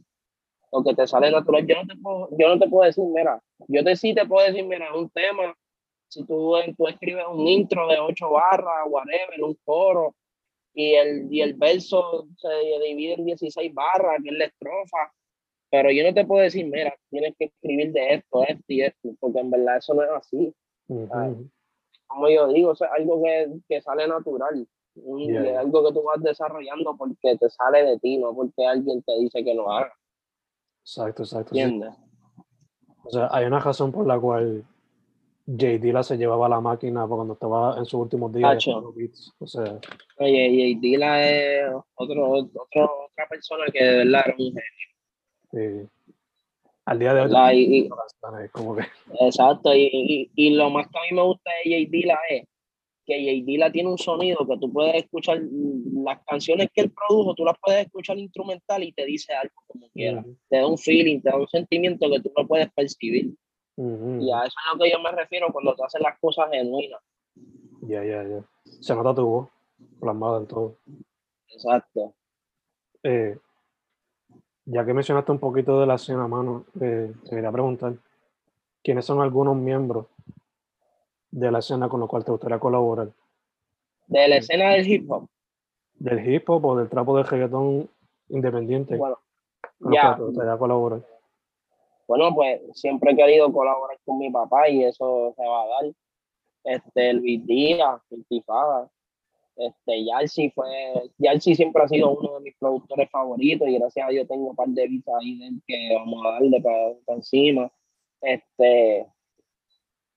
[0.71, 1.65] Lo que te sale natural.
[1.65, 4.65] Yo no te puedo, yo no te puedo decir, mira, yo sí te puedo decir,
[4.65, 5.55] mira, un tema,
[6.09, 10.15] si tú, tú escribes un intro de ocho barras, whatever, un coro,
[10.73, 12.49] y el, y el verso se
[12.85, 15.13] divide en 16 barras, que es la estrofa,
[15.71, 19.09] pero yo no te puedo decir, mira, tienes que escribir de esto, esto y esto,
[19.21, 20.53] porque en verdad eso no es así.
[22.07, 24.67] Como yo digo, es algo que, que sale natural.
[24.93, 29.17] Es algo que tú vas desarrollando porque te sale de ti, no porque alguien te
[29.19, 29.93] dice que lo haga.
[30.81, 31.55] Exacto, exacto.
[31.55, 31.95] ¿Entiendes?
[33.05, 34.65] O sea, hay una razón por la cual
[35.47, 35.77] J.
[35.79, 38.67] Dilla se llevaba la máquina cuando estaba en sus últimos días.
[39.39, 39.79] O sea.
[40.17, 40.81] Oye, J.
[40.81, 44.90] Dilla es otro, otro, otra persona que de verdad era un genio.
[46.85, 47.89] Al día de hoy.
[49.19, 51.91] Exacto, y, y, lo más que a mí me gusta de J.
[51.91, 52.47] Dilla es
[53.05, 53.45] que J.
[53.45, 55.41] Dilla tiene un sonido que tú puedes escuchar,
[56.03, 59.89] las canciones que él produjo, tú las puedes escuchar instrumental y te dice algo como
[59.89, 60.23] quiera.
[60.49, 63.33] Te da un feeling, te da un sentimiento que tú no puedes percibir.
[63.77, 66.49] Y a eso es a lo que yo me refiero cuando tú haces las cosas
[66.51, 66.99] genuinas.
[67.81, 68.43] Ya, ya, ya.
[68.79, 69.49] Se nota tu voz
[69.99, 70.77] plasmada en todo.
[71.47, 72.13] Exacto.
[73.03, 73.37] Eh,
[74.65, 77.93] ya que mencionaste un poquito de la escena, mano, eh, te quería preguntar,
[78.83, 80.07] ¿quiénes son algunos miembros
[81.31, 83.11] de la escena con los cuales te gustaría colaborar?
[84.07, 85.27] ¿De la escena del hip hop?
[85.95, 87.89] Del hip hop o del trapo de reggaetón
[88.29, 88.97] independiente.
[88.97, 89.19] Bueno,
[89.79, 90.15] ya.
[90.15, 91.01] Te gustaría colaborar.
[92.07, 95.93] Bueno, pues siempre he querido colaborar con mi papá y eso se va a dar.
[96.63, 98.89] Este, Luis Díaz, Intifada,
[99.67, 100.67] este, Yalsi fue,
[101.17, 104.55] Yalsi siempre ha sido uno de mis productores favoritos y gracias a Dios tengo un
[104.55, 107.71] par de visas ahí que vamos a darle para, encima.
[108.21, 109.07] Este,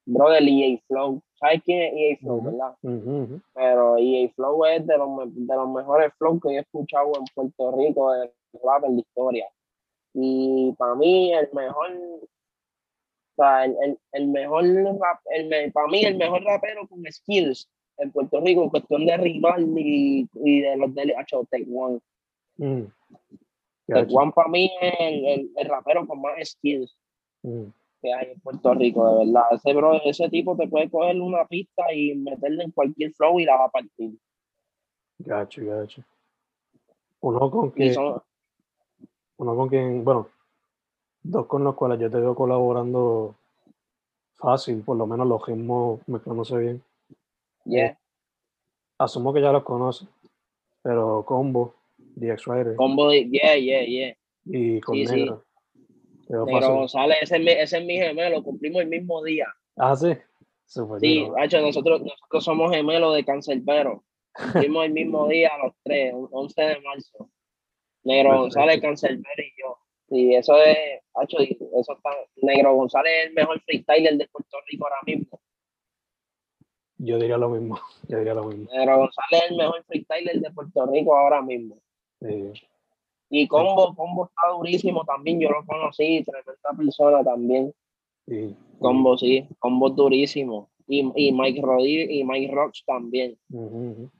[0.06, 2.44] brother, EA Flow, ¿sabes quién es EA Flow, Ujú.
[2.44, 2.74] verdad?
[2.82, 3.40] Ujú, ujú.
[3.54, 7.24] Pero EA Flow es de los, de los mejores flows que yo he escuchado en
[7.34, 8.32] Puerto Rico de
[8.62, 9.48] rap en la historia.
[10.14, 12.28] Y para mí el mejor, o
[13.36, 14.64] sea, el, el, el mejor
[15.00, 17.68] rap, el, para mí el mejor rapero con skills
[17.98, 22.00] en Puerto Rico en cuestión de rival y, y de los de hecho, Tech One.
[22.56, 22.82] Mm.
[23.86, 24.16] Gacho.
[24.16, 26.96] One para mí es el, el, el rapero con más skills
[27.42, 27.66] Mm.
[28.00, 29.44] que hay en Puerto Rico, de verdad.
[29.52, 33.44] Ese, bro, ese tipo te puede coger una pista y meterle en cualquier flow y
[33.44, 34.16] la va a partir.
[35.18, 36.02] Gacho, gacho.
[37.20, 38.22] Uno con son,
[39.36, 40.28] uno con quien, bueno,
[41.22, 43.34] dos con los cuales yo te veo colaborando
[44.36, 46.82] fácil, por lo menos los ritmos me conoce bien.
[47.64, 47.98] Yeah.
[48.98, 50.08] Asumo que ya los conoces,
[50.82, 54.16] pero Combo, DX Rider Combo, de- yeah, yeah, yeah.
[54.44, 55.14] y con sí, sí.
[55.16, 55.44] Negro.
[56.28, 56.74] Veo Negro.
[56.74, 59.46] González, ese es, mi, ese es mi gemelo, cumplimos el mismo día.
[59.76, 60.12] Ah, sí.
[60.66, 64.04] Súper Sí, hacho, nosotros, nosotros somos gemelos de Cancelbero.
[64.32, 67.30] Cumplimos el mismo día los tres, un 11 de marzo.
[68.04, 68.40] Negro Perfecto.
[68.42, 69.78] González, Cancelbero y yo.
[70.08, 70.76] Sí, eso es,
[71.14, 75.40] hacho, y eso está, Negro González es el mejor freestyler de Puerto Rico ahora mismo.
[76.98, 77.78] Yo diría lo mismo.
[78.08, 78.68] Yo diría lo mismo.
[78.72, 81.78] Negro González es el mejor freestyler de Puerto Rico ahora mismo.
[82.20, 82.52] Sí.
[83.30, 87.74] Y Combo, Combo está durísimo también, yo lo conocí, tremenda persona también.
[88.26, 90.70] Y, Combo, sí, Combo es durísimo.
[90.86, 93.36] Y, y Mike Rodríguez y Mike Rocks también.
[93.50, 94.10] Ujú, ujú.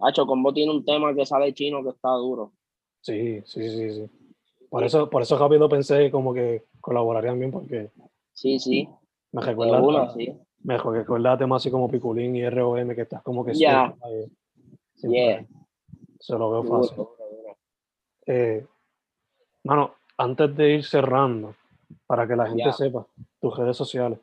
[0.00, 2.52] Hacho, Combo tiene un tema que sale chino que está duro.
[3.02, 4.10] Sí, sí, sí, sí.
[4.70, 7.90] Por eso, por eso rápido pensé como que colaborarían bien porque
[8.32, 8.88] Sí, sí,
[9.32, 10.32] me recuerda, una, sí.
[10.62, 13.94] Me recuerda temas así como Piculín y ROM que estás como que Ya.
[14.94, 15.46] siempre Yeah.
[16.18, 16.96] Se lo veo fácil.
[16.96, 17.56] duro, duro.
[18.26, 18.66] Eh,
[19.64, 21.54] mano, antes de ir cerrando,
[22.06, 23.06] para que la gente sepa,
[23.40, 24.18] tus redes sociales.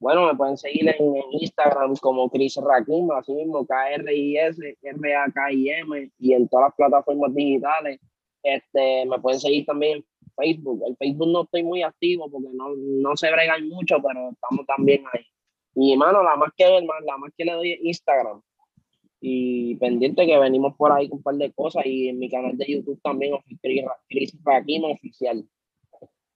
[0.00, 6.32] Bueno, me pueden seguir en, en Instagram como Chris Rakim, así mismo K-R-I-S, R-A-K-I-M, y
[6.32, 8.00] en todas las plataformas digitales.
[8.44, 10.04] Este, me pueden seguir también en
[10.38, 10.82] Facebook.
[10.86, 15.04] El Facebook no estoy muy activo porque no, no se bregan mucho, pero estamos también
[15.12, 15.24] ahí.
[15.74, 18.40] Y mano, la más que la más que le doy es Instagram.
[19.20, 21.84] Y pendiente que venimos por ahí con un par de cosas.
[21.86, 25.44] Y en mi canal de YouTube también, Chris, Ra- Chris Rakim oficial.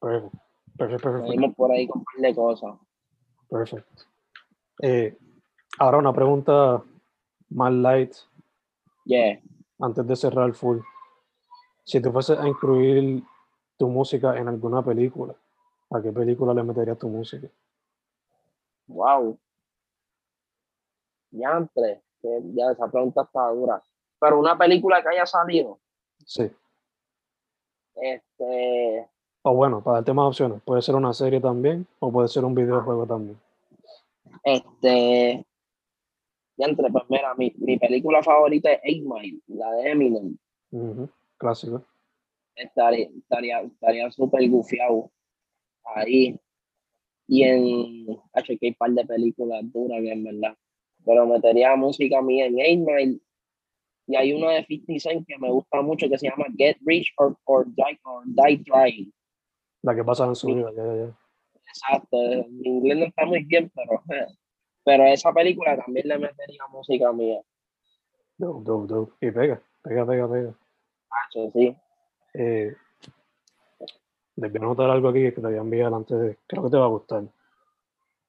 [0.00, 0.38] Perfecto,
[0.76, 1.30] perfecto, perfecto.
[1.30, 2.74] Venimos por ahí con un par de cosas.
[3.48, 4.04] perfecto.
[4.82, 5.16] Eh,
[5.78, 6.82] ahora una pregunta
[7.50, 8.12] más light
[9.04, 9.40] Yeah.
[9.80, 10.78] antes de cerrar el full.
[11.84, 13.22] Si tú fueses a incluir
[13.82, 15.34] tu música en alguna película,
[15.90, 17.48] ¿a qué película le meterías tu música?
[18.86, 19.36] Wow.
[21.32, 23.82] Diantre, que ya esa pregunta está dura.
[24.20, 25.80] Pero una película que haya salido,
[26.24, 26.48] Sí.
[27.96, 29.08] este,
[29.42, 32.54] O bueno, para darte más opciones, puede ser una serie también o puede ser un
[32.54, 33.36] videojuego también.
[34.44, 35.44] este,
[36.56, 40.36] diantre, pues mira, mi, mi película favorita es Eight Mile, la de Eminem.
[40.70, 41.82] Ujú, Clásico.
[42.54, 45.10] Estaría, estaría, estaría súper gufiado
[45.84, 46.38] ahí.
[47.26, 50.56] Y en, hecho, que hay un par de películas duras en verdad.
[51.04, 53.20] Pero metería música mía en Eight Mile.
[54.06, 57.14] Y hay una de 50 Cent que me gusta mucho que se llama Get Rich
[57.18, 59.12] or, or, Die, or Die Trying.
[59.82, 61.18] La que pasa en su vida, ya, ya.
[61.72, 62.18] Exacto,
[62.50, 64.02] mi inglés no está muy bien, pero,
[64.84, 67.40] pero esa película también le metería música mía.
[68.36, 69.26] Dope, dope, dope.
[69.26, 70.58] Y pega, pega, pega, pega.
[71.08, 71.76] Hacho, sí.
[72.34, 72.74] Eh,
[74.54, 76.38] anotar algo aquí que te voy a enviar antes de.
[76.46, 77.24] Creo que te va a gustar.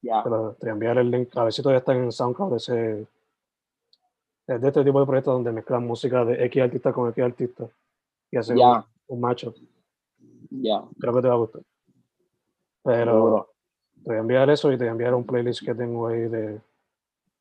[0.02, 1.36] Ya, Pero te voy a enviar el link.
[1.36, 2.56] A ver si todavía están en SoundCloud.
[2.56, 3.06] Ese,
[4.46, 7.68] es de este tipo de proyectos donde mezclan música de X artista con X artista
[8.30, 9.34] y hacen un, un
[10.50, 10.84] ya.
[11.00, 11.62] Creo que te va a gustar.
[12.82, 13.48] Pero
[14.02, 16.28] te voy a enviar eso y te voy a enviar un playlist que tengo ahí
[16.28, 16.60] de,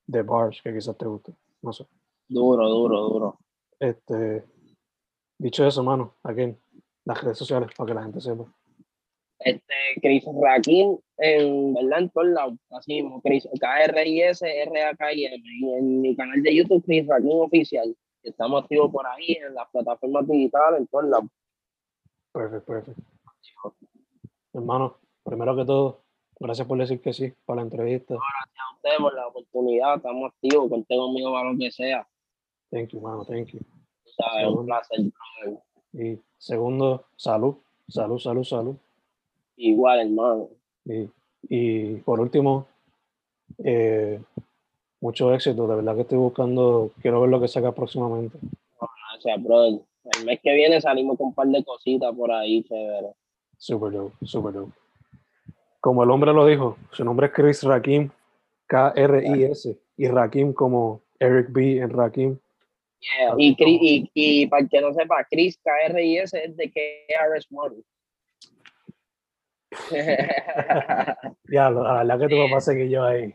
[0.08, 1.34] de bars que quizás te guste.
[1.62, 1.86] No sé.
[2.28, 3.38] Duro, duro, duro.
[3.80, 4.46] Este,
[5.44, 6.60] dicho eso, mano, aquí en
[7.06, 8.46] las redes sociales para que la gente sepa.
[9.40, 12.54] Este, Chris Rakim, en verdad, en todos lados.
[12.72, 15.44] Así mismo, Chris, K-R-I-S, R-A-K-I-M.
[15.44, 17.96] Y en mi canal de YouTube, Chris Rakim Oficial.
[18.24, 21.26] Estamos activos por ahí, en las plataformas digitales, en todos lados.
[22.32, 23.02] Perfecto, perfecto.
[24.54, 26.04] Hermano, primero que todo,
[26.40, 28.14] gracias por decir que sí para la entrevista.
[28.14, 32.08] A ustedes por la oportunidad, estamos activos, conté conmigo para lo que sea.
[32.72, 33.60] Thank you, mano, thank you.
[34.18, 34.48] ¿Sabes?
[34.48, 35.00] Un placer.
[35.94, 37.56] Y segundo, salud,
[37.88, 38.76] salud, salud, salud.
[39.58, 40.50] Igual, hermano.
[40.86, 41.10] Y,
[41.50, 42.68] y por último,
[43.64, 44.20] eh,
[45.02, 45.68] mucho éxito.
[45.68, 48.38] De verdad que estoy buscando, quiero ver lo que saca próximamente.
[49.12, 49.82] Gracias, brother.
[50.04, 53.14] El mes que viene salimos con un par de cositas por ahí, chévere.
[53.58, 54.74] Super dope, super dope.
[55.80, 58.10] Como el hombre lo dijo, su nombre es Chris Rakim,
[58.68, 61.78] K-R-I-S, y Rakim como Eric B.
[61.78, 62.40] en Rakim.
[63.20, 63.36] Yeah.
[63.38, 67.84] Y, y, y para el que no sepa, Chris KRIS es de KRS-One.
[71.52, 73.34] Ya, la verdad que tu papá seguí yo ahí.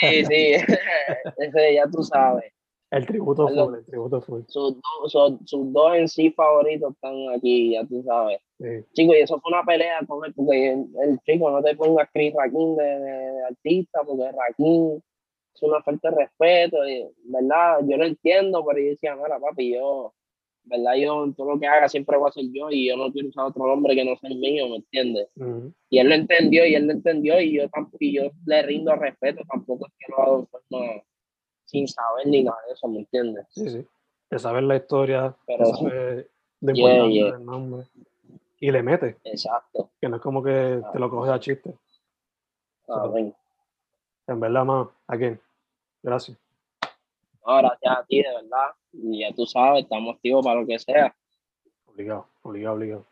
[0.00, 0.52] sí, sí,
[1.38, 2.52] ese ya tú sabes.
[2.90, 4.40] El tributo full, el tributo full.
[4.48, 8.40] Sus, dos- sus, sus dos en sí favoritos están aquí, ya tú sabes.
[8.58, 8.66] Sí.
[8.94, 12.08] Chico, y eso fue una pelea con él, porque el, el chico no te pongas
[12.12, 15.00] Chris Rakim de, de- de artista, porque Rakim
[15.66, 17.78] es una falta de respeto, y, ¿verdad?
[17.86, 20.12] Yo lo entiendo, pero yo decía, mira, papi, yo,
[20.64, 20.94] ¿verdad?
[20.94, 23.46] Yo todo lo que haga siempre voy a ser yo y yo no quiero usar
[23.46, 25.28] otro nombre que no sea el mío, ¿me entiendes?
[25.88, 28.94] Y él lo entendió, y él lo entendió, y yo, tampoco, y yo le rindo
[28.96, 31.02] respeto, tampoco es que lo hago forma
[31.66, 33.46] sin saber ni nada de eso, ¿me entiendes?
[33.50, 33.86] Sí, sí.
[34.30, 36.30] De saber la historia, Pero- de saber
[36.60, 37.32] de Yeah, importancia yeah.
[37.32, 37.86] del nombre.
[38.62, 39.90] Y le mete, Exacto.
[40.00, 41.72] que no es como que te lo coges a chiste.
[42.88, 43.10] Ah.
[44.26, 45.36] En verdad, más, aquí.
[46.02, 46.38] Gracias.
[47.42, 48.74] Ahora ya a ti, de verdad.
[48.92, 51.14] Y ya tú sabes, estamos activos para lo que sea.
[51.86, 53.06] Obligado, obligado, obligado.